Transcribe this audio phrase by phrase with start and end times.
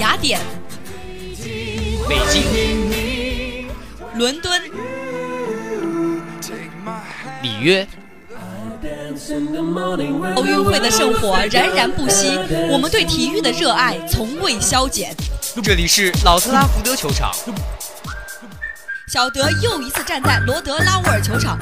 [0.00, 0.40] 雅典、
[2.08, 3.68] 北京、
[4.14, 4.62] 伦敦、
[7.42, 7.86] 里约，
[10.36, 12.38] 奥运会的圣火冉冉不息，
[12.70, 15.14] 我们对体育的热爱从未消减。
[15.62, 17.30] 这里是老特拉福德球场，
[19.12, 21.58] 小德又一次站在罗德拉沃尔球场。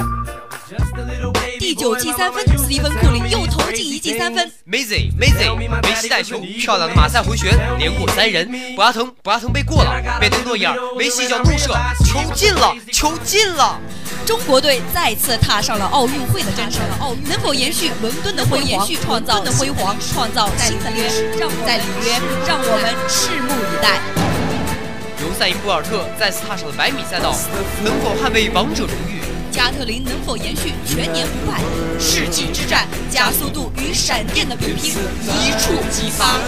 [1.68, 4.50] 第九记三分，斯蒂芬库里又投进一记三分。
[4.64, 5.34] 梅西，梅西，
[5.82, 8.50] 梅西带球，漂亮的马赛回旋，连过三人。
[8.74, 11.74] 博阿滕，博阿滕被过了，贝登诺伊尔，梅西脚怒射，
[12.06, 13.78] 球进了，球进了！
[14.24, 16.80] 中国队再次踏上了奥运会的征程，
[17.28, 21.30] 能否延续伦敦的辉煌，创造的辉煌，创造新的历史？
[21.66, 24.00] 在里约，让我们拭目以待。
[25.20, 27.36] 尤塞因·博尔特再次踏上了百米赛道，
[27.84, 29.20] 能否捍卫王者荣誉？
[29.50, 31.60] 加特林能否延续全年不败？
[31.98, 34.92] 世纪之战，加速度与闪电的比拼，
[35.24, 36.38] 一触即发。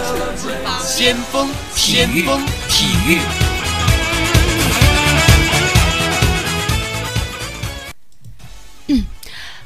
[0.84, 2.26] 先锋体育，
[2.68, 3.18] 体育。
[8.88, 9.02] 嗯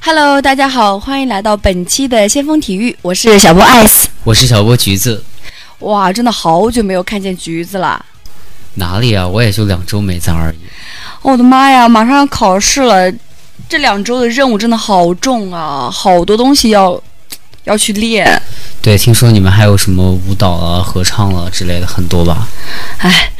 [0.00, 5.24] ，Hello，大家好，欢迎来到本期的先锋体育，我是小波艾斯，我是小波橘子。
[5.80, 8.04] 哇，真的好久没有看见橘子了。
[8.74, 9.26] 哪里啊？
[9.26, 10.58] 我也就两周没在而已。
[11.22, 13.12] 我的妈呀，马上要考试了，
[13.68, 17.02] 这两周的任务真的好重啊，好多东西要
[17.64, 18.40] 要去练。
[18.82, 22.46] 对，听说你们还有什么舞蹈啊、合唱了之类的，很多吧？
[22.98, 23.32] 哎，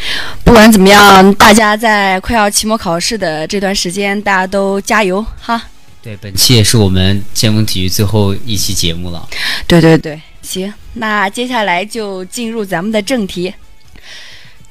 [0.42, 5.60] 不管怎么样，大家在快要期末考试的这段时间，大家都加油哈。
[6.02, 9.28] 对，本期也是我们先锋体育最后一期节目了。
[9.66, 13.52] 对对对，行，那接下来就进入咱们的正题。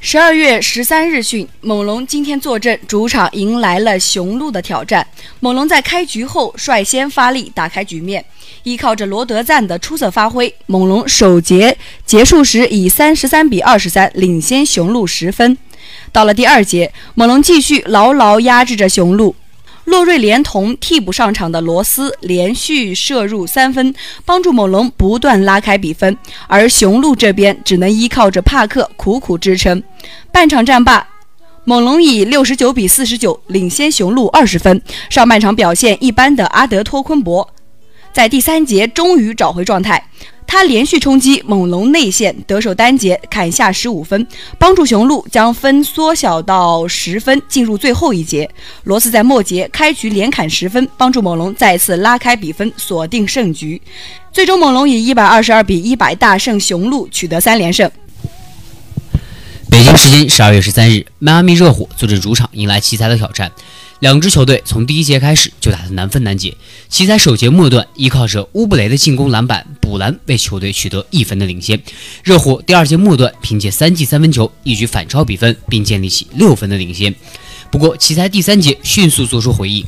[0.06, 5.08] 十二月十三日讯，猛龙今天坐镇主场，迎来了雄鹿的挑战。
[5.40, 8.24] 猛龙在开局后率先发力，打开局面，
[8.63, 15.58] 依靠着罗德赞的出色发挥，猛龙首节结束时以三十三比二十三领先雄鹿十分。
[16.12, 19.34] 到了第二节，猛龙继续牢牢压制着雄鹿。
[19.86, 23.94] 洛瑞连同替补上场的罗斯连续射入三分，
[24.26, 26.18] 帮助猛龙不断拉开比分。
[26.48, 29.84] 而雄鹿这边只能依靠着帕克苦苦支撑。
[30.32, 31.08] 半场战罢，
[31.66, 34.82] 猛龙以六十九比四十九领先雄鹿二十分。
[35.10, 37.48] 上半场表现一般的阿德托昆博，
[38.14, 40.10] 在第三节终于找回状态。
[40.53, 44.28] 他连续冲击猛龙内线，得手单节砍下十五分，
[44.59, 48.47] 帮助雄鹿将分缩小到十分，进入最后一节。
[48.84, 53.81] 罗斯在末节开局连砍十分，帮助猛龙再次拉开比分，锁定胜局。
[54.31, 57.90] 最终，猛龙以一百二十二比一百大胜雄鹿，取得三连胜。
[59.72, 63.52] 北京时间十二月十三日，迈阿密热火坐镇主场迎来奇才的挑战。
[64.03, 66.58] 两支球队从第一节开始就打得难分难解。
[66.90, 71.81] 奇才首节末段依靠着乌布雷的进攻篮板补篮，为球队取得一分的领先。
[72.22, 77.16] 热火第二节末段凭借三记三分球一举反超比分，并建立起六分的领先。
[77.72, 79.86] 不过奇才第三节迅速做出回应。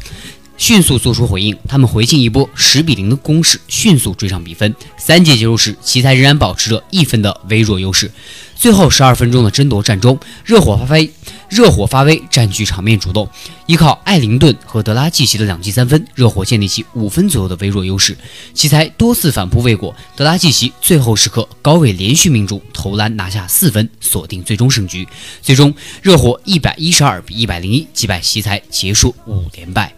[0.57, 4.73] 迅速做出回应，他们回敬一波十比零的攻势，迅速追上比分。
[4.97, 8.11] 三节结束时，奇才仍然保持着一分的微弱优势。
[8.55, 11.11] 最后十二分钟的争夺战中，热火发威，
[11.49, 13.29] 热火发威占据场面主动，
[13.65, 18.17] 依靠艾灵顿和德拉季奇的两记三分，热火建立起五分左右的微弱优势。
[18.53, 25.05] 奇才多次反扑未果，德拉季奇最后时刻高位连续命中投篮，拿下四分，锁定最终胜局。
[25.41, 29.93] 最终，热火一百一十二比一百零一击败奇才，结束五连败。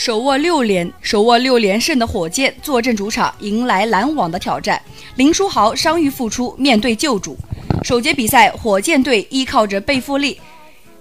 [0.00, 4.80] 手握六连手握六连胜的火箭坐镇主场，迎来篮网的挑战。
[5.16, 7.36] 林书豪伤愈复出，面对旧主。
[7.82, 10.40] 首节比赛，火箭队依靠着贝弗利。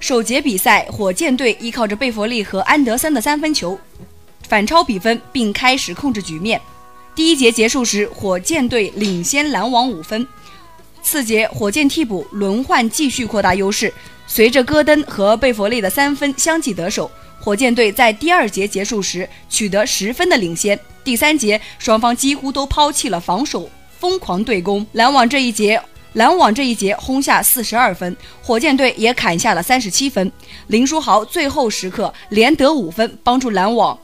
[0.02, 3.80] 首节比赛，火箭队依靠着贝弗利和安德森的三分球，
[4.50, 6.60] 反超比分，并开始控制局面。
[7.16, 10.28] 第一节结束时，火箭队领先篮网五分。
[11.02, 13.94] 次节，火箭替补轮换继续扩大优势，
[14.28, 20.80] 随着戈登和贝弗利的三分相继得手，火箭队在第二节结束时取得十分的领先。
[21.04, 24.86] 第三节，双方几乎都抛弃了防守，疯狂对攻。
[24.92, 25.82] 篮网这一节，
[26.14, 30.32] 篮网这一节轰下四十二分，火箭队也砍下了三十七分。
[30.68, 33.98] 林书豪最后时刻连得五分，帮助篮网。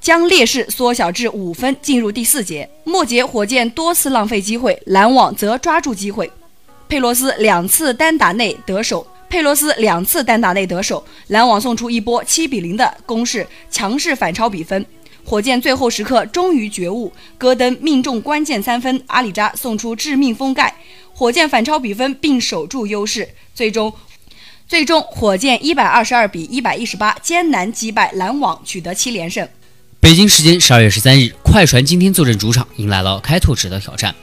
[0.00, 2.68] 将劣势缩小至五分，进入第四节。
[2.84, 6.30] 末节，火箭多次浪费机会，篮网则抓住机会。
[6.88, 14.84] 佩罗斯两次单打内得手，佩罗斯两次单打内得手，篮网送出一波七比零的攻势，强势反超比分。
[15.24, 20.72] 火箭最后时刻终于觉悟，戈登命中关键三分，阿里扎送出致命封盖，
[21.12, 23.28] 火箭反超比分并守住优势。
[23.52, 23.92] 最终，
[24.68, 29.46] 最终火箭一百二十二比一百一十八艰难击败篮网，取得七连胜。
[29.98, 34.14] 北京时间十二月十三日，快船今天坐镇主场，迎来了开拓者的挑战。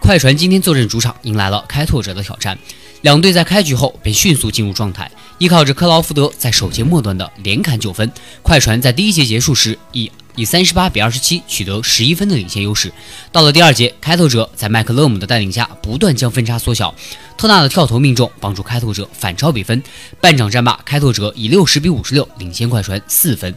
[0.00, 2.58] 快船今天坐镇主场，迎来了开拓者的挑战。
[3.02, 8.10] 两队在开局后便迅速进入状态，依靠着克劳福德在首节末端的连砍九分，
[8.42, 12.92] 快船在第一节结束时以以三十八比二十七取得十一分的领先优势。
[13.32, 16.94] 到了第二节，开拓者在麦克勒姆的带领下不断将分差缩小，
[17.36, 19.82] 特纳的跳投命中，帮助开拓者反超比分。
[20.20, 23.54] 半场战罢，开拓者以六十比五十六领先快船四分。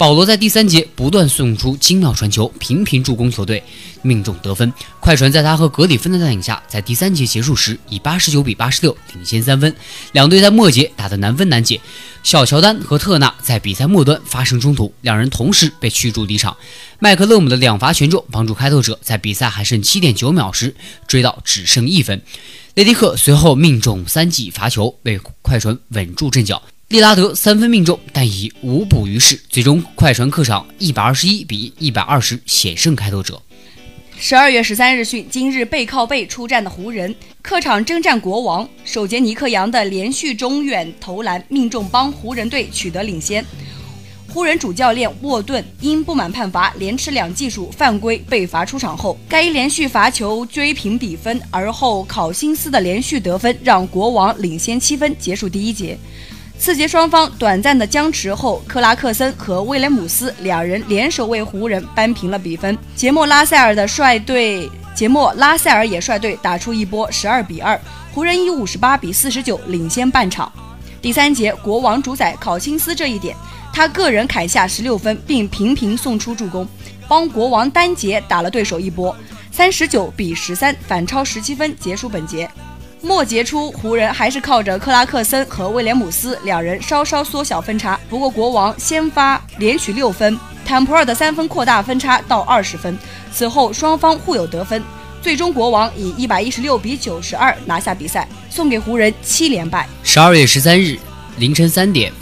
[0.00, 3.62] 保罗在第三节不断送出精妙传球，频频助攻球队
[4.00, 4.72] 命中得分。
[4.98, 9.76] 快船在他和格里芬的带领下，在第三节结束时以八十九比八十六领先三分。
[10.12, 11.78] 两队在末节打得难分难解，
[12.22, 16.56] 小乔丹和特纳在比赛末端发生冲突，两人同时被驱逐离场。
[16.98, 20.74] 麦克勒姆的两罚全中，帮助开拓者在比赛还剩七点九秒时
[21.06, 22.22] 追到只剩一分。
[22.72, 26.62] 雷迪克随后命中三记罚球，为快船稳住阵脚。
[26.90, 29.40] 利拉德三分命中，但已无补于事。
[29.48, 33.40] 最终，快船客场一百二十一比一百二十险胜开拓者。
[34.18, 43.44] 十二月十三日讯，今日背靠背出战的湖人客场征战国王，首节尼克杨的连续中远投篮命中，帮湖人队取得领先。
[44.26, 55.96] 湖人主教练沃顿因不满判罚，连吃两技术犯规被罚出场后，该连续罚球追平比分，而后考辛斯的连续得分让国王领先七分，结束第一节。
[56.60, 62.76] 次节双方短暂的僵持后，克拉克森和威廉姆斯两人联手为湖人扳平了比分。
[62.94, 67.80] 杰莫拉塞尔的率队，杰莫拉塞尔也率队打出一波十二比二，
[68.12, 70.52] 湖人以五十八比四十九领先半场。
[71.00, 73.34] 第三节，国王主宰考辛斯这一点，
[73.72, 76.68] 他个人砍下十六分，并频频送出助攻，
[77.08, 79.16] 帮国王单节打了对手一波，
[79.50, 82.46] 三十九比十三反超十七分，结束本节。
[83.02, 87.98] 末节初，湖人还是靠着克拉克森和威廉姆斯两人稍稍缩小分差。
[88.10, 92.96] 不过国王先发连取六分，坦普尔的三分扩大分差到二十分。
[93.32, 94.82] 此后双方互有得分，
[95.22, 99.88] 最终国王以一百一十六比九十二拿下比赛，送给湖人七连败。
[100.02, 100.98] 十二月十三日
[101.38, 102.12] 凌晨三点，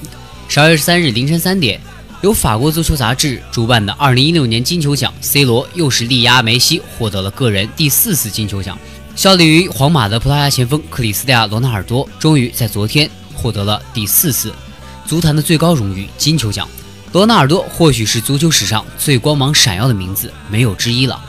[0.46, 1.80] 十二月十三日凌晨三点，
[2.20, 8.78] 由法国足球杂志主办的二零一六年金球奖，C 罗又是力压梅西，获得了个人第四次金球奖。
[9.18, 14.54] 效力于皇马的葡萄牙前锋克里斯蒂亚·罗纳尔多终于在昨天获得了第四次
[15.04, 16.68] 足坛的最高荣誉金球奖。
[17.10, 21.20] 罗纳尔多或许是足球史上最光芒闪耀的名字，没有之一了。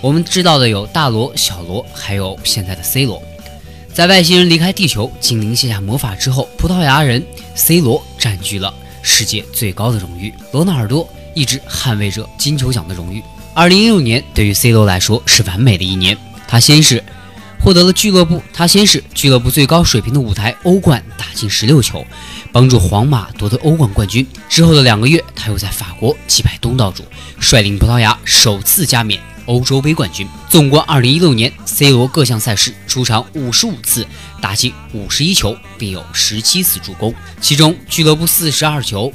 [0.00, 3.22] 我们知道的有大罗、小罗，还有现在的 C 罗。
[3.94, 10.34] 在外星人离开地球，精灵卸下魔法之后，葡萄牙人 C 罗占据了世界最高的荣誉。
[10.50, 13.22] 罗纳尔多一直捍卫着金球奖的荣誉。
[13.54, 16.18] 二零一六年对于 C 罗来说是完美的一年，
[16.48, 17.00] 他先是。
[17.66, 22.06] 获得了俱乐部，他先是俱乐部最高水平的舞台欧冠打进十六球，
[22.52, 24.24] 帮助皇马夺得欧冠冠军。
[24.48, 27.02] 之后的两个月，他又在法国击败东道主，
[27.40, 30.28] 率领葡萄牙首次加冕欧洲杯冠军。
[30.48, 34.06] 纵观二零一六年，C 罗各项赛事出场五十五次，
[34.40, 39.12] 打进五十一球，并有十七次助攻，其中俱乐部四十二球。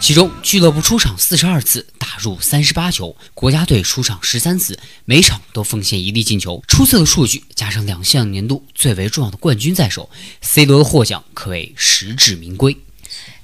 [0.00, 6.60] 其中，俱乐部出场四十二次，打入三十八球；国家队出场十三次，每场都奉献一粒进球。
[6.66, 10.08] 出色的数据加上两项年度最为重要的冠军在手
[10.40, 12.74] ，C 罗的获奖可谓实至名归。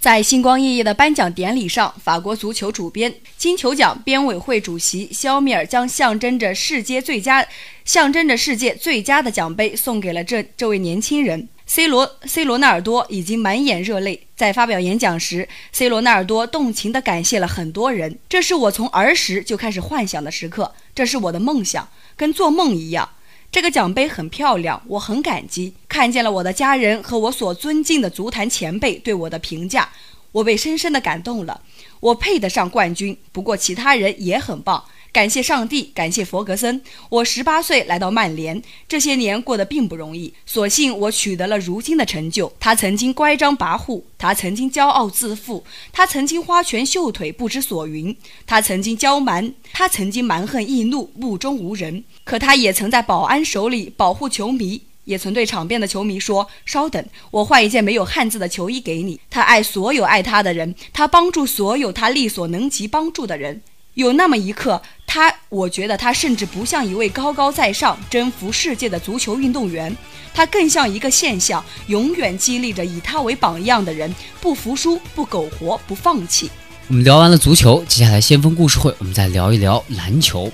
[0.00, 7.46] 在星光熠熠的颁奖典礼上，法国足球主编、金球奖编委会主席肖米尔将象征着世界最佳、
[7.84, 11.48] 象征着世界最佳的奖杯送给了这这位年轻人。
[11.66, 14.26] C 罗，C 罗纳尔多已经满眼热泪。
[14.36, 18.18] 在发表演讲时，C 罗纳尔多动情地感谢了很多人。
[18.28, 23.10] 这是我从儿时就开始幻想的时刻，这是我的梦想，跟做梦一样。
[23.50, 25.74] 这个奖杯很漂亮，我很感激。
[25.88, 29.90] 看见了我的家人和我所尊敬的足坛前辈对我的评价，
[30.30, 31.60] 我被深深的感动了。
[31.98, 34.84] 我配得上冠军，不过其他人也很棒。
[35.16, 36.78] 感谢上帝，感谢弗格森。
[37.08, 40.30] 我十八岁来到曼联，这些年过得并不容易。
[40.44, 42.52] 所幸我取得了如今的成就。
[42.60, 52.04] 他曾经乖张跋扈，他曾经骄傲自负，他曾经花拳绣腿不知所云，他曾经骄蛮，他曾经蛮横易怒，目中无人。
[52.22, 63.62] 可他也曾在保安手里保护球迷，也曾对场边的球迷说：“稍等，我换一件没有汉字的球衣给你。”他爱所有爱他的人，他帮助所有他力所能及帮助的人。
[63.94, 64.82] 有那么一刻，
[65.16, 69.90] 他，我觉得他甚至不像一位高高在上、征服世界的足球运动员，
[70.34, 76.50] 他更像一个现象，永远激励着以他为榜样的人，不服输、不苟活、不放弃。
[76.88, 80.52] 我们聊完了足球，接下来先锋故事会，我们再聊一聊篮球。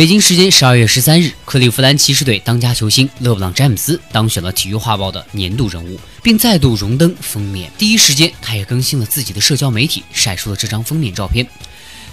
[0.00, 7.70] 北京时间十二月十三日，克利夫兰骑士队当家球星勒布朗·詹姆斯当选了《体育画报》的年度人物，并再度荣登封面。
[7.76, 11.46] 第一时间，他也更新了自己的社交媒体，晒出了这张封面照片。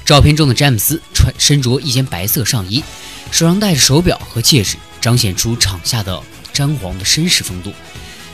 [0.03, 2.83] 照片中的詹姆斯穿身着一件白色上衣，
[3.31, 7.71] 手上戴着手表和戒指，彰显出场下的詹皇的绅士风度。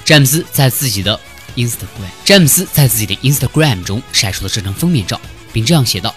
[0.03, 1.19] 詹姆斯在自己的
[1.55, 6.15] Instagram，詹姆斯在自己的 Instagram 中晒出了这张封面照，并这样写道：“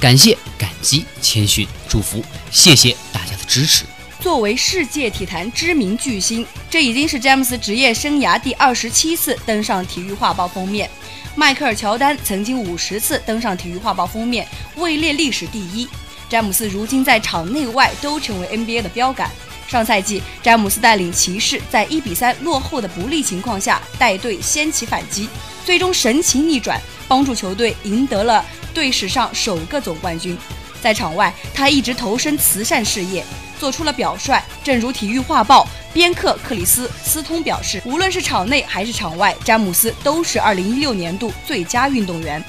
[0.00, 3.84] 感谢、感激、谦逊、祝福，谢谢大家的支持。”
[4.20, 10.90] 作为世界体坛知名巨星，这已经是詹姆斯职业生涯第二十七次登上《体育画报》封面。
[11.34, 15.88] 迈克尔·乔丹曾经五十次登上《体育画报》封面，位列历史第一。
[16.28, 19.30] 詹姆斯如今在场内外都成为 NBA 的标杆。
[19.68, 25.28] 上赛季，詹姆斯带领骑士在一比三落后的不利情况下，带队掀起反击，
[25.64, 28.44] 最终神奇逆转，帮助球队赢得了
[28.78, 30.38] 队史上首个总冠军。
[30.80, 33.24] 在场外，他一直投身慈善事业。
[33.58, 42.42] 做出了表率，正如《体育画报》编客克里斯斯通表示，无论是场内还是场外，詹姆斯都是2016年度最佳运动员。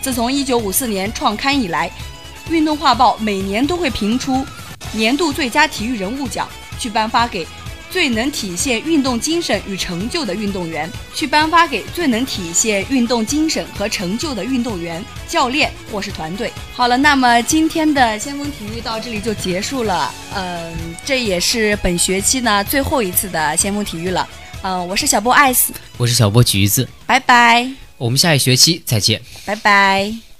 [0.00, 1.90] 自从1954年创刊以来，
[2.52, 4.46] 《运动画报》每年都会评出
[4.92, 7.44] 年度最佳体育人物奖，去颁发给。
[7.94, 16.50] 最能体现运动精神与成就的运动员，去颁发给最能体现运动精神和成就的运动员、教练或是团队。
[16.74, 20.12] 好了，那么今天的先锋体育到这里就结束了。
[20.34, 20.74] 嗯，
[21.04, 24.28] 这也是本学期呢最后一次的先锋体育了。
[24.62, 30.33] 嗯，我是小波艾斯，我是小波橘子，拜拜，我们下一学期再见，拜拜。